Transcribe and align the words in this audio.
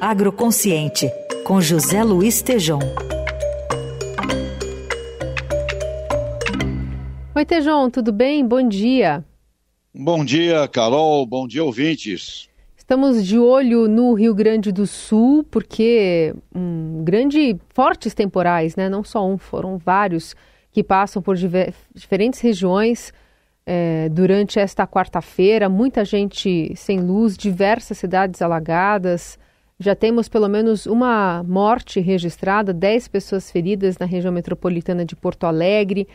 Agroconsciente, 0.00 1.10
com 1.44 1.60
José 1.60 2.04
Luiz 2.04 2.40
Tejom. 2.40 2.78
Oi, 7.34 7.44
Tejom, 7.44 7.90
tudo 7.90 8.12
bem? 8.12 8.46
Bom 8.46 8.68
dia. 8.68 9.24
Bom 9.92 10.24
dia, 10.24 10.68
Carol. 10.68 11.26
Bom 11.26 11.48
dia, 11.48 11.64
ouvintes. 11.64 12.48
Estamos 12.76 13.26
de 13.26 13.40
olho 13.40 13.88
no 13.88 14.14
Rio 14.14 14.32
Grande 14.36 14.70
do 14.70 14.86
Sul, 14.86 15.44
porque 15.50 16.32
um 16.54 17.02
grande, 17.02 17.56
fortes 17.70 18.14
temporais, 18.14 18.76
né? 18.76 18.88
Não 18.88 19.02
só 19.02 19.26
um, 19.26 19.36
foram 19.36 19.78
vários 19.78 20.36
que 20.70 20.84
passam 20.84 21.20
por 21.20 21.34
diver, 21.34 21.74
diferentes 21.92 22.38
regiões 22.38 23.12
é, 23.66 24.08
durante 24.10 24.60
esta 24.60 24.86
quarta-feira. 24.86 25.68
Muita 25.68 26.04
gente 26.04 26.72
sem 26.76 27.00
luz, 27.00 27.36
diversas 27.36 27.98
cidades 27.98 28.40
alagadas. 28.40 29.36
Já 29.80 29.94
temos 29.94 30.28
pelo 30.28 30.48
menos 30.48 30.86
uma 30.86 31.44
morte 31.44 32.00
registrada, 32.00 32.72
10 32.72 33.06
pessoas 33.06 33.48
feridas 33.48 33.96
na 33.96 34.06
região 34.06 34.32
metropolitana 34.32 35.04
de 35.04 35.14
Porto 35.14 35.44
Alegre. 35.44 36.08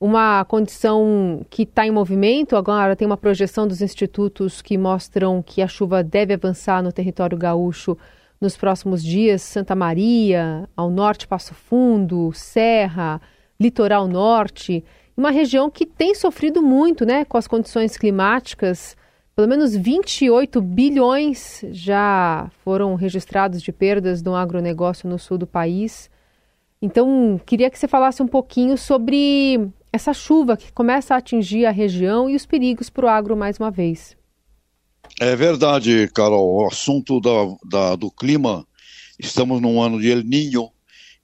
Uma 0.00 0.42
condição 0.46 1.44
que 1.50 1.64
está 1.64 1.86
em 1.86 1.90
movimento, 1.90 2.56
agora 2.56 2.96
tem 2.96 3.04
uma 3.04 3.18
projeção 3.18 3.68
dos 3.68 3.82
institutos 3.82 4.62
que 4.62 4.78
mostram 4.78 5.42
que 5.42 5.60
a 5.60 5.68
chuva 5.68 6.02
deve 6.02 6.32
avançar 6.32 6.82
no 6.82 6.90
território 6.90 7.36
gaúcho 7.36 7.98
nos 8.40 8.56
próximos 8.56 9.04
dias. 9.04 9.42
Santa 9.42 9.74
Maria, 9.74 10.66
ao 10.74 10.88
norte, 10.88 11.28
Passo 11.28 11.52
Fundo, 11.52 12.32
Serra, 12.32 13.20
Litoral 13.60 14.08
Norte. 14.08 14.82
Uma 15.14 15.30
região 15.30 15.70
que 15.70 15.84
tem 15.84 16.14
sofrido 16.14 16.62
muito 16.62 17.04
né, 17.04 17.26
com 17.26 17.36
as 17.36 17.46
condições 17.46 17.98
climáticas 17.98 18.96
pelo 19.34 19.48
menos 19.48 19.74
28 19.74 20.60
bilhões 20.60 21.64
já 21.70 22.50
foram 22.64 22.94
registrados 22.94 23.62
de 23.62 23.72
perdas 23.72 24.22
no 24.22 24.34
agronegócio 24.34 25.08
no 25.08 25.18
sul 25.18 25.38
do 25.38 25.46
país. 25.46 26.10
Então, 26.82 27.40
queria 27.44 27.70
que 27.70 27.78
você 27.78 27.88
falasse 27.88 28.22
um 28.22 28.26
pouquinho 28.26 28.76
sobre 28.76 29.68
essa 29.92 30.12
chuva 30.12 30.56
que 30.56 30.72
começa 30.72 31.14
a 31.14 31.18
atingir 31.18 31.66
a 31.66 31.70
região 31.70 32.28
e 32.28 32.36
os 32.36 32.46
perigos 32.46 32.88
para 32.88 33.06
o 33.06 33.08
agro 33.08 33.36
mais 33.36 33.58
uma 33.58 33.70
vez. 33.70 34.16
É 35.18 35.34
verdade, 35.34 36.08
Carol. 36.14 36.62
O 36.62 36.66
assunto 36.66 37.20
da, 37.20 37.30
da, 37.64 37.96
do 37.96 38.10
clima, 38.10 38.66
estamos 39.18 39.60
num 39.60 39.82
ano 39.82 40.00
de 40.00 40.10
El 40.10 40.22
Ninho, 40.22 40.70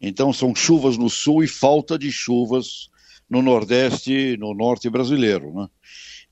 então 0.01 0.33
são 0.33 0.55
chuvas 0.55 0.99
no 0.99 1.09
sul 1.09 1.43
e 1.43 1.49
falta 1.49 1.99
de 1.99 2.11
chuvas 2.11 2.91
no 3.29 3.43
Nordeste 3.43 4.37
no 4.39 4.55
Norte 4.55 4.89
brasileiro. 4.91 5.53
Né? 5.53 5.69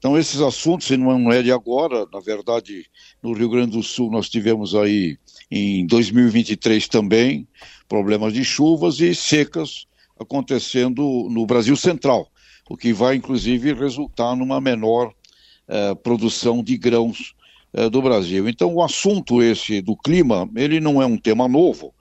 Então, 0.04 0.18
esses 0.18 0.42
assuntos, 0.42 0.86
se 0.86 0.98
não 0.98 1.32
é 1.32 1.42
de 1.42 1.50
agora, 1.50 2.06
na 2.12 2.20
verdade, 2.20 2.84
no 3.22 3.32
Rio 3.32 3.48
Grande 3.48 3.70
do 3.70 3.82
Sul 3.82 4.10
nós 4.10 4.28
tivemos 4.28 4.74
aí 4.74 5.16
em 5.50 5.86
2023 5.86 6.86
também 6.88 7.48
problemas 7.88 8.34
de 8.34 8.44
chuvas 8.44 9.00
e 9.00 9.14
secas 9.14 9.86
acontecendo 10.20 11.26
no 11.30 11.46
Brasil 11.46 11.74
Central, 11.74 12.30
o 12.68 12.76
que 12.76 12.92
vai 12.92 13.16
inclusive 13.16 13.72
resultar 13.72 14.36
numa 14.36 14.60
menor 14.60 15.10
eh, 15.68 15.94
produção 15.94 16.62
de 16.62 16.76
grãos 16.76 17.34
eh, 17.72 17.88
do 17.88 18.02
Brasil. 18.02 18.46
Então, 18.46 18.74
o 18.74 18.82
assunto 18.82 19.42
esse 19.42 19.80
do 19.80 19.96
clima, 19.96 20.46
ele 20.54 20.80
não 20.80 21.00
é 21.00 21.06
um 21.06 21.16
tema 21.16 21.48
novo. 21.48 21.94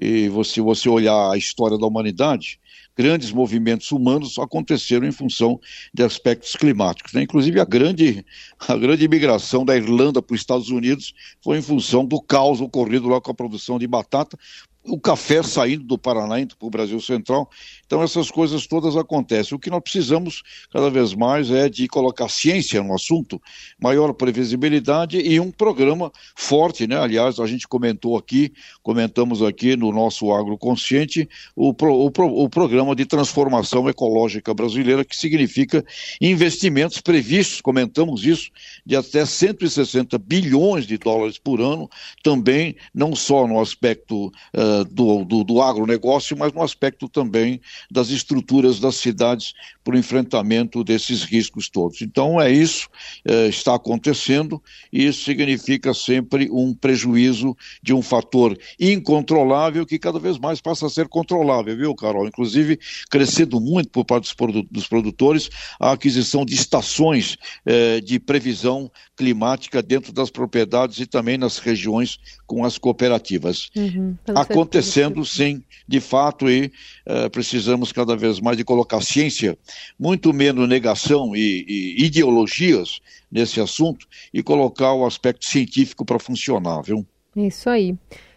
E 0.00 0.30
se 0.46 0.62
você 0.62 0.88
olhar 0.88 1.30
a 1.30 1.36
história 1.36 1.76
da 1.76 1.86
humanidade, 1.86 2.58
grandes 2.96 3.32
movimentos 3.32 3.90
humanos 3.90 4.38
aconteceram 4.38 5.06
em 5.06 5.12
função 5.12 5.60
de 5.92 6.02
aspectos 6.02 6.54
climáticos. 6.54 7.12
Né? 7.12 7.22
Inclusive, 7.22 7.60
a 7.60 7.64
grande, 7.64 8.24
a 8.58 8.76
grande 8.76 9.04
imigração 9.04 9.64
da 9.64 9.76
Irlanda 9.76 10.20
para 10.22 10.34
os 10.34 10.40
Estados 10.40 10.68
Unidos 10.68 11.14
foi 11.42 11.58
em 11.58 11.62
função 11.62 12.04
do 12.04 12.20
caos 12.20 12.60
ocorrido 12.60 13.08
lá 13.08 13.20
com 13.20 13.30
a 13.30 13.34
produção 13.34 13.78
de 13.78 13.86
batata, 13.86 14.38
o 14.84 14.98
café 14.98 15.42
saindo 15.42 15.84
do 15.84 15.96
Paraná 15.96 16.32
para 16.46 16.66
o 16.66 16.70
Brasil 16.70 17.00
Central. 17.00 17.48
Então, 17.86 18.02
essas 18.02 18.30
coisas 18.30 18.66
todas 18.66 18.96
acontecem. 18.96 19.54
O 19.54 19.58
que 19.58 19.70
nós 19.70 19.82
precisamos, 19.82 20.42
cada 20.72 20.90
vez 20.90 21.14
mais, 21.14 21.50
é 21.50 21.68
de 21.68 21.86
colocar 21.86 22.28
ciência 22.28 22.82
no 22.82 22.94
assunto, 22.94 23.40
maior 23.80 24.12
previsibilidade 24.12 25.18
e 25.18 25.38
um 25.38 25.50
programa 25.50 26.10
forte, 26.34 26.86
né? 26.86 26.98
Aliás, 26.98 27.38
a 27.38 27.46
gente 27.46 27.68
comentou 27.68 28.16
aqui, 28.16 28.52
comentamos 28.82 29.42
aqui 29.42 29.76
no 29.76 29.92
nosso 29.92 30.32
Agroconsciente, 30.32 31.28
o, 31.54 31.72
pro, 31.74 31.94
o, 31.94 32.10
pro, 32.10 32.26
o 32.26 32.48
programa 32.48 32.96
de 32.96 33.04
transformação 33.04 33.88
ecológica 33.88 34.54
brasileira, 34.54 35.04
que 35.04 35.14
significa 35.14 35.84
investimentos 36.20 37.00
previstos, 37.00 37.60
comentamos 37.60 38.24
isso, 38.24 38.50
de 38.84 38.96
até 38.96 39.24
160 39.24 40.18
bilhões 40.18 40.86
de 40.86 40.96
dólares 40.96 41.38
por 41.38 41.60
ano, 41.60 41.88
também 42.22 42.74
não 42.94 43.14
só 43.14 43.46
no 43.46 43.60
aspecto 43.60 44.26
uh, 44.26 44.71
do, 44.90 45.24
do, 45.24 45.44
do 45.44 45.62
agronegócio, 45.62 46.36
mas 46.36 46.52
no 46.52 46.62
aspecto 46.62 47.08
também 47.08 47.60
das 47.90 48.10
estruturas 48.10 48.80
das 48.80 48.96
cidades 48.96 49.52
para 49.84 49.94
o 49.94 49.98
enfrentamento 49.98 50.84
desses 50.84 51.22
riscos 51.24 51.68
todos. 51.68 52.02
Então 52.02 52.40
é 52.40 52.50
isso, 52.50 52.88
é, 53.24 53.46
está 53.48 53.74
acontecendo, 53.74 54.62
e 54.92 55.06
isso 55.06 55.24
significa 55.24 55.92
sempre 55.92 56.48
um 56.50 56.74
prejuízo 56.74 57.56
de 57.82 57.92
um 57.92 58.02
fator 58.02 58.56
incontrolável 58.78 59.86
que 59.86 59.98
cada 59.98 60.18
vez 60.18 60.38
mais 60.38 60.60
passa 60.60 60.86
a 60.86 60.90
ser 60.90 61.08
controlável, 61.08 61.76
viu, 61.76 61.94
Carol? 61.94 62.26
Inclusive, 62.26 62.78
crescendo 63.10 63.60
muito 63.60 63.90
por 63.90 64.04
parte 64.04 64.34
dos 64.70 64.86
produtores 64.86 65.50
a 65.80 65.92
aquisição 65.92 66.44
de 66.44 66.54
estações 66.54 67.36
é, 67.64 68.00
de 68.00 68.18
previsão 68.18 68.90
climática 69.16 69.82
dentro 69.82 70.12
das 70.12 70.30
propriedades 70.30 70.98
e 70.98 71.06
também 71.06 71.36
nas 71.38 71.58
regiões 71.58 72.18
com 72.46 72.64
as 72.64 72.78
cooperativas. 72.78 73.70
Uhum, 73.76 74.16
Acontecendo, 74.62 75.24
sim, 75.24 75.62
de 75.86 76.00
fato, 76.00 76.48
e 76.48 76.72
uh, 77.06 77.28
precisamos 77.30 77.92
cada 77.92 78.16
vez 78.16 78.40
mais 78.40 78.56
de 78.56 78.64
colocar 78.64 79.00
ciência, 79.00 79.58
muito 79.98 80.32
menos 80.32 80.68
negação 80.68 81.34
e, 81.34 81.64
e 81.68 82.04
ideologias 82.04 83.00
nesse 83.30 83.60
assunto 83.60 84.06
e 84.32 84.42
colocar 84.42 84.92
o 84.92 85.04
aspecto 85.04 85.44
científico 85.44 86.04
para 86.04 86.18
funcionar, 86.18 86.82
viu? 86.82 87.04
Isso 87.34 87.68
aí. 87.68 87.96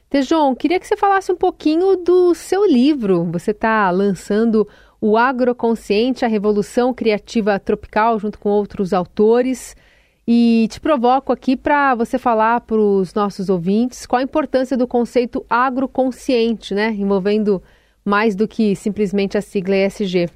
Tejon, 0.09 0.55
queria 0.55 0.79
que 0.79 0.87
você 0.87 0.95
falasse 0.95 1.31
um 1.31 1.35
pouquinho 1.35 1.97
do 1.97 2.33
seu 2.33 2.65
livro. 2.65 3.25
Você 3.31 3.51
está 3.51 3.91
lançando 3.91 4.67
o 5.01 5.17
Agroconsciente, 5.17 6.23
a 6.23 6.27
Revolução 6.27 6.93
Criativa 6.93 7.59
Tropical, 7.59 8.17
junto 8.19 8.39
com 8.39 8.49
outros 8.49 8.93
autores. 8.93 9.75
E 10.27 10.67
te 10.71 10.79
provoco 10.79 11.31
aqui 11.31 11.55
para 11.55 11.93
você 11.93 12.17
falar 12.17 12.61
para 12.61 12.77
os 12.77 13.13
nossos 13.13 13.47
ouvintes 13.47 14.05
qual 14.07 14.19
a 14.19 14.23
importância 14.23 14.75
do 14.75 14.87
conceito 14.87 15.45
agroconsciente, 15.47 16.73
né? 16.73 16.91
Envolvendo 16.91 17.61
mais 18.03 18.35
do 18.35 18.47
que 18.47 18.75
simplesmente 18.75 19.37
a 19.37 19.41
sigla 19.41 19.75
ESG. 19.75 20.29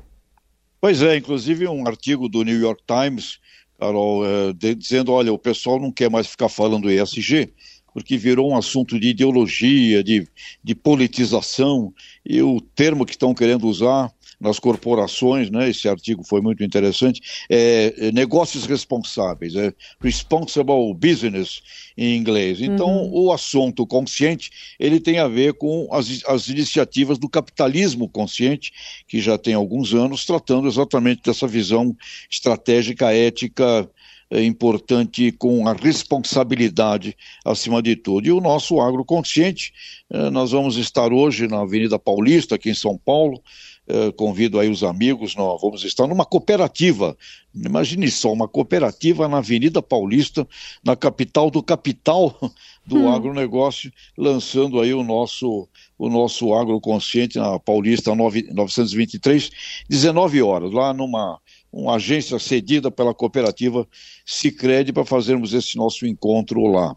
Pois 0.79 1.01
é, 1.01 1.17
inclusive 1.17 1.67
um 1.67 1.87
artigo 1.87 2.29
do 2.29 2.43
New 2.43 2.59
York 2.59 2.83
Times, 2.85 3.39
Carol, 3.79 4.25
é, 4.25 4.53
de, 4.53 4.75
dizendo, 4.75 5.11
olha, 5.11 5.33
o 5.33 5.39
pessoal 5.39 5.79
não 5.79 5.91
quer 5.91 6.09
mais 6.09 6.27
ficar 6.27 6.49
falando 6.49 6.89
ESG, 6.89 7.51
porque 7.93 8.17
virou 8.17 8.51
um 8.51 8.57
assunto 8.57 8.99
de 8.99 9.09
ideologia, 9.09 10.03
de, 10.03 10.27
de 10.63 10.75
politização, 10.75 11.93
e 12.25 12.41
o 12.41 12.61
termo 12.61 13.05
que 13.05 13.11
estão 13.11 13.33
querendo 13.33 13.67
usar 13.67 14.11
nas 14.39 14.57
corporações, 14.57 15.49
né, 15.49 15.69
esse 15.69 15.87
artigo 15.89 16.23
foi 16.23 16.41
muito 16.41 16.63
interessante, 16.63 17.21
é, 17.49 17.93
é 17.97 18.11
negócios 18.11 18.65
responsáveis, 18.65 19.55
é 19.55 19.73
responsible 19.99 20.93
business 20.93 21.61
em 21.97 22.15
inglês. 22.15 22.61
Então, 22.61 22.87
uhum. 22.87 23.25
o 23.25 23.33
assunto 23.33 23.85
consciente, 23.85 24.49
ele 24.79 24.99
tem 24.99 25.19
a 25.19 25.27
ver 25.27 25.53
com 25.53 25.87
as, 25.91 26.23
as 26.25 26.47
iniciativas 26.47 27.17
do 27.17 27.27
capitalismo 27.27 28.07
consciente, 28.07 28.71
que 29.07 29.19
já 29.19 29.37
tem 29.37 29.53
alguns 29.53 29.93
anos, 29.93 30.25
tratando 30.25 30.67
exatamente 30.67 31.21
dessa 31.23 31.47
visão 31.47 31.95
estratégica, 32.29 33.13
ética, 33.13 33.89
é 34.31 34.43
importante 34.43 35.31
com 35.31 35.67
a 35.67 35.73
responsabilidade 35.73 37.17
acima 37.43 37.81
de 37.81 37.95
tudo. 37.95 38.27
E 38.27 38.31
o 38.31 38.39
nosso 38.39 38.79
agroconsciente, 38.79 39.73
é, 40.09 40.29
nós 40.29 40.51
vamos 40.51 40.77
estar 40.77 41.11
hoje 41.11 41.47
na 41.47 41.61
Avenida 41.61 41.97
Paulista, 41.97 42.55
aqui 42.55 42.69
em 42.69 42.75
São 42.75 42.97
Paulo, 42.97 43.41
eh, 43.91 44.11
convido 44.11 44.59
aí 44.59 44.69
os 44.69 44.83
amigos, 44.83 45.35
nós 45.35 45.59
vamos 45.59 45.83
estar 45.83 46.05
numa 46.05 46.23
cooperativa. 46.23 47.17
Imagine 47.55 48.11
só, 48.11 48.31
uma 48.31 48.47
cooperativa 48.47 49.27
na 49.27 49.37
Avenida 49.37 49.81
Paulista, 49.81 50.47
na 50.83 50.95
capital 50.95 51.49
do 51.49 51.63
capital 51.63 52.37
do 52.85 52.99
hum. 52.99 53.11
agronegócio, 53.11 53.91
lançando 54.15 54.79
aí 54.79 54.93
o 54.93 55.03
nosso 55.03 55.67
o 55.97 56.07
nosso 56.07 56.53
agroconsciente 56.53 57.39
na 57.39 57.57
Paulista 57.57 58.13
9, 58.13 58.53
923, 58.53 59.49
19 59.89 60.41
horas, 60.43 60.71
lá 60.71 60.93
numa 60.93 61.39
uma 61.71 61.95
agência 61.95 62.37
cedida 62.37 62.91
pela 62.91 63.13
cooperativa 63.13 63.87
Sicredi 64.23 64.93
para 64.93 65.03
fazermos 65.03 65.53
esse 65.53 65.75
nosso 65.77 66.05
encontro 66.05 66.67
lá. 66.67 66.95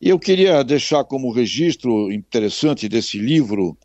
E 0.00 0.08
eu 0.08 0.18
queria 0.18 0.64
deixar 0.64 1.04
como 1.04 1.30
registro 1.30 2.10
interessante 2.10 2.88
desse 2.88 3.18
livro 3.18 3.76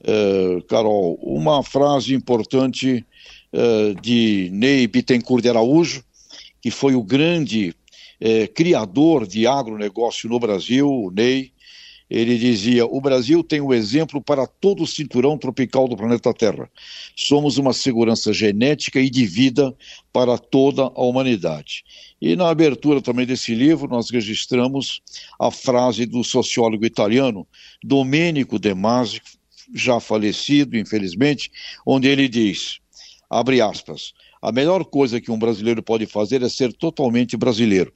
uh, 0.00 0.62
Carol, 0.62 1.18
uma 1.22 1.62
frase 1.62 2.14
importante 2.14 3.04
uh, 3.52 4.00
de 4.00 4.50
Ney 4.52 4.86
Bittencourt 4.86 5.42
de 5.42 5.48
Araújo, 5.48 6.04
que 6.60 6.70
foi 6.70 6.94
o 6.94 7.02
grande 7.02 7.74
uh, 8.20 8.52
criador 8.54 9.26
de 9.26 9.46
agronegócio 9.46 10.28
no 10.28 10.38
Brasil, 10.38 10.88
o 10.88 11.10
Ney, 11.10 11.52
ele 12.08 12.38
dizia: 12.38 12.86
o 12.86 13.00
Brasil 13.00 13.42
tem 13.42 13.60
o 13.60 13.68
um 13.68 13.74
exemplo 13.74 14.22
para 14.22 14.46
todo 14.46 14.84
o 14.84 14.86
cinturão 14.86 15.36
tropical 15.36 15.88
do 15.88 15.96
planeta 15.96 16.32
Terra. 16.32 16.70
Somos 17.16 17.58
uma 17.58 17.72
segurança 17.72 18.32
genética 18.32 19.00
e 19.00 19.10
de 19.10 19.26
vida 19.26 19.74
para 20.12 20.38
toda 20.38 20.82
a 20.82 21.02
humanidade. 21.02 21.84
E 22.20 22.36
na 22.36 22.48
abertura 22.48 23.02
também 23.02 23.26
desse 23.26 23.54
livro, 23.54 23.88
nós 23.88 24.08
registramos 24.08 25.02
a 25.38 25.50
frase 25.50 26.06
do 26.06 26.22
sociólogo 26.22 26.86
italiano 26.86 27.46
Domenico 27.82 28.58
De 28.58 28.72
Masi, 28.72 29.20
já 29.74 30.00
falecido, 30.00 30.76
infelizmente, 30.76 31.50
onde 31.86 32.08
ele 32.08 32.28
diz: 32.28 32.78
abre 33.28 33.60
aspas, 33.60 34.12
a 34.40 34.52
melhor 34.52 34.84
coisa 34.84 35.20
que 35.20 35.30
um 35.30 35.38
brasileiro 35.38 35.82
pode 35.82 36.06
fazer 36.06 36.42
é 36.42 36.48
ser 36.48 36.72
totalmente 36.72 37.36
brasileiro 37.36 37.92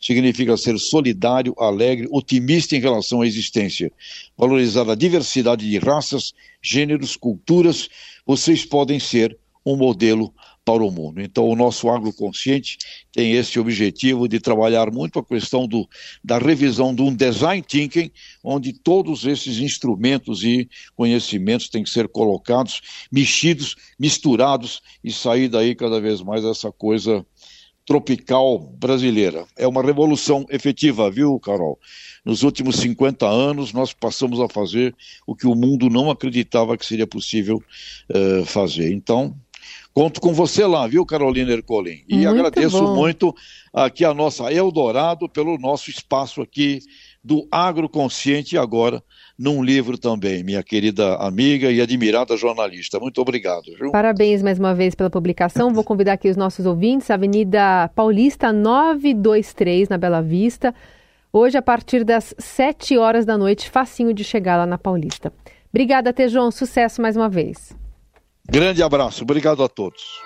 significa 0.00 0.56
ser 0.56 0.78
solidário, 0.78 1.54
alegre, 1.58 2.06
otimista 2.10 2.76
em 2.76 2.80
relação 2.80 3.20
à 3.20 3.26
existência, 3.26 3.92
valorizar 4.36 4.88
a 4.88 4.94
diversidade 4.94 5.68
de 5.68 5.78
raças, 5.78 6.32
gêneros, 6.62 7.16
culturas. 7.16 7.88
Vocês 8.24 8.64
podem 8.64 9.00
ser 9.00 9.36
um 9.72 9.76
modelo 9.76 10.32
para 10.64 10.84
o 10.84 10.90
mundo. 10.90 11.20
Então, 11.22 11.48
o 11.48 11.56
nosso 11.56 11.88
agroconsciente 11.88 12.76
tem 13.10 13.32
esse 13.32 13.58
objetivo 13.58 14.28
de 14.28 14.38
trabalhar 14.38 14.90
muito 14.92 15.18
a 15.18 15.24
questão 15.24 15.66
do, 15.66 15.88
da 16.22 16.36
revisão 16.36 16.94
de 16.94 17.00
um 17.00 17.14
design 17.14 17.62
thinking, 17.62 18.10
onde 18.44 18.74
todos 18.74 19.24
esses 19.24 19.58
instrumentos 19.60 20.44
e 20.44 20.68
conhecimentos 20.94 21.70
têm 21.70 21.82
que 21.82 21.88
ser 21.88 22.06
colocados, 22.08 22.82
mexidos, 23.10 23.76
misturados 23.98 24.82
e 25.02 25.10
sair 25.10 25.48
daí 25.48 25.74
cada 25.74 26.00
vez 26.00 26.20
mais 26.20 26.44
essa 26.44 26.70
coisa 26.70 27.24
tropical 27.86 28.58
brasileira. 28.58 29.46
É 29.56 29.66
uma 29.66 29.82
revolução 29.82 30.44
efetiva, 30.50 31.10
viu, 31.10 31.40
Carol? 31.40 31.78
Nos 32.22 32.42
últimos 32.42 32.76
50 32.76 33.26
anos, 33.26 33.72
nós 33.72 33.94
passamos 33.94 34.38
a 34.38 34.48
fazer 34.50 34.94
o 35.26 35.34
que 35.34 35.46
o 35.46 35.54
mundo 35.54 35.88
não 35.88 36.10
acreditava 36.10 36.76
que 36.76 36.84
seria 36.84 37.06
possível 37.06 37.56
uh, 38.10 38.44
fazer. 38.44 38.92
Então, 38.92 39.34
conto 39.92 40.20
com 40.20 40.32
você 40.32 40.64
lá, 40.64 40.86
viu, 40.86 41.04
Carolina 41.04 41.52
Ercolim? 41.52 42.04
E 42.08 42.16
muito 42.16 42.28
agradeço 42.28 42.80
bom. 42.80 42.94
muito 42.94 43.34
aqui 43.72 44.04
a 44.04 44.14
nossa 44.14 44.52
Eldorado 44.52 45.28
pelo 45.28 45.58
nosso 45.58 45.90
espaço 45.90 46.40
aqui 46.40 46.80
do 47.22 47.46
Agroconsciente 47.50 48.56
agora 48.56 49.02
num 49.38 49.62
livro 49.62 49.96
também, 49.96 50.42
minha 50.42 50.62
querida 50.62 51.14
amiga 51.16 51.70
e 51.70 51.80
admirada 51.80 52.36
jornalista. 52.36 52.98
Muito 52.98 53.20
obrigado. 53.20 53.64
Viu? 53.78 53.92
Parabéns 53.92 54.42
mais 54.42 54.58
uma 54.58 54.74
vez 54.74 54.94
pela 54.94 55.10
publicação. 55.10 55.72
Vou 55.72 55.84
convidar 55.84 56.14
aqui 56.14 56.28
os 56.28 56.36
nossos 56.36 56.66
ouvintes, 56.66 57.10
Avenida 57.10 57.88
Paulista 57.94 58.52
923, 58.52 59.88
na 59.88 59.96
Bela 59.96 60.20
Vista. 60.20 60.74
Hoje, 61.32 61.56
a 61.58 61.62
partir 61.62 62.04
das 62.04 62.34
7 62.38 62.96
horas 62.96 63.24
da 63.24 63.36
noite, 63.38 63.70
facinho 63.70 64.12
de 64.12 64.24
chegar 64.24 64.56
lá 64.56 64.66
na 64.66 64.78
Paulista. 64.78 65.32
Obrigada, 65.70 66.12
Tejon. 66.12 66.50
Sucesso 66.50 67.00
mais 67.00 67.16
uma 67.16 67.28
vez. 67.28 67.76
Grande 68.50 68.82
abraço. 68.82 69.24
Obrigado 69.24 69.62
a 69.62 69.68
todos. 69.68 70.22